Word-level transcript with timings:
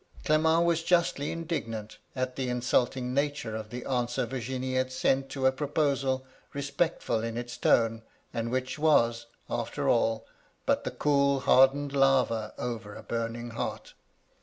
"Clement 0.25 0.65
was 0.65 0.81
justly 0.81 1.31
indignant 1.31 1.99
at 2.15 2.35
the 2.35 2.49
insulting 2.49 3.13
nature 3.13 3.55
of 3.55 3.69
the 3.69 3.85
answer 3.85 4.25
Virginie 4.25 4.73
had 4.75 4.91
sent 4.91 5.29
to 5.29 5.45
a 5.45 5.51
proposal, 5.51 6.25
respectful 6.53 7.23
in 7.23 7.37
its 7.37 7.55
tone, 7.55 8.01
and 8.33 8.49
which 8.49 8.79
was, 8.79 9.27
after 9.47 9.87
all, 9.87 10.25
but 10.65 10.85
the 10.85 10.89
cool, 10.89 11.41
hardened 11.41 11.93
lava 11.93 12.51
over 12.57 12.95
a 12.95 13.03
burning 13.03 13.51
heart. 13.51 13.93